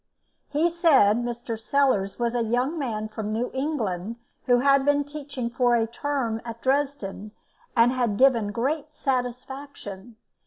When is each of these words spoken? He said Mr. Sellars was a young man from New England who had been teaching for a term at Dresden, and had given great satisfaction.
He 0.49 0.71
said 0.71 1.17
Mr. 1.17 1.59
Sellars 1.59 2.17
was 2.17 2.33
a 2.33 2.41
young 2.41 2.79
man 2.79 3.07
from 3.07 3.31
New 3.31 3.51
England 3.53 4.15
who 4.47 4.57
had 4.61 4.83
been 4.83 5.03
teaching 5.03 5.47
for 5.51 5.75
a 5.75 5.85
term 5.85 6.41
at 6.43 6.63
Dresden, 6.63 7.33
and 7.77 7.91
had 7.91 8.17
given 8.17 8.51
great 8.51 8.95
satisfaction. 8.95 10.15